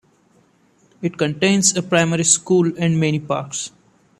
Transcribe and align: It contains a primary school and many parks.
It 1.03 1.15
contains 1.19 1.77
a 1.77 1.83
primary 1.83 2.23
school 2.23 2.71
and 2.75 2.99
many 2.99 3.19
parks. 3.19 3.69